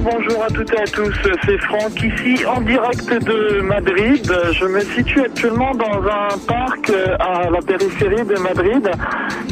[0.00, 4.32] bonjour à toutes et à tous, c'est Franck ici en direct de Madrid.
[4.52, 8.90] Je me situe actuellement dans un parc à la périphérie de Madrid.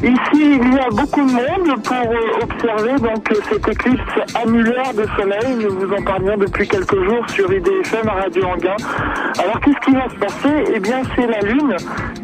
[0.02, 4.02] Ici, il y a beaucoup de monde pour euh, observer donc cette éclipse
[4.34, 5.56] annulaire de soleil.
[5.64, 8.76] Nous vous en parlions depuis quelques jours sur IDFM à Radio Anguin.
[9.38, 10.64] Alors qu'est-ce qui va se passer?
[10.74, 11.76] Eh bien, c'est la Lune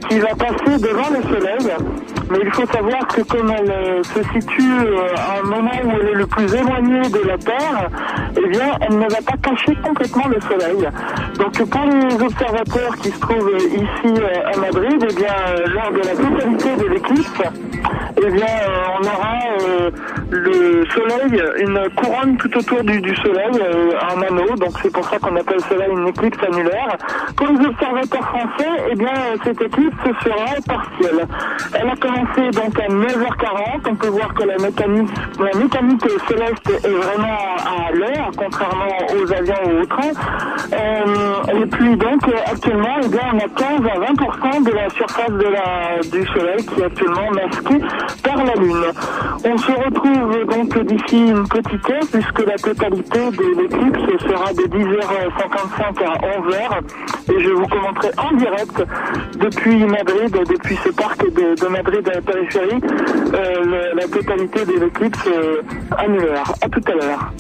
[0.09, 1.73] qui va passer devant le soleil.
[2.31, 4.73] Mais il faut savoir que comme elle euh, se situe
[5.17, 7.89] à un moment où elle est le plus éloignée de la Terre,
[8.37, 10.89] eh bien, elle ne va pas cacher complètement le soleil.
[11.39, 15.93] Donc, pour les observateurs qui se trouvent ici euh, à Madrid, eh bien, euh, lors
[15.93, 17.43] de la totalité de l'éclipse,
[18.17, 19.91] eh bien, euh, on aura
[20.31, 23.63] le soleil, une couronne tout autour du, soleil,
[24.01, 24.55] un anneau.
[24.57, 26.97] Donc, c'est pour ça qu'on appelle cela une éclipse annulaire.
[27.37, 31.27] Pour les observateurs français, eh bien, cette éclipse sera partielle.
[31.75, 33.91] Elle a commencé donc à 9h40.
[33.91, 35.09] On peut voir que la mécanique,
[36.29, 40.13] céleste est vraiment à l'heure, contrairement aux avions ou aux trains.
[40.73, 46.11] Euh, et puis donc actuellement, eh bien, on a 15 à 20% de la surface
[46.11, 47.81] du Soleil qui est actuellement masquée
[48.23, 48.85] par la Lune.
[49.45, 50.16] On se retrouve
[50.47, 57.33] donc d'ici une petite heure puisque la totalité de l'éclipse sera de 10h55 à 11h
[57.33, 58.83] et je vous commenterai en direct
[59.39, 62.81] depuis Madrid, depuis ce parc de, Madrid à la périphérie,
[63.35, 65.63] euh, la totalité de l'éclipse euh,
[65.99, 66.53] annulaire.
[66.63, 67.33] À tout à l'heure.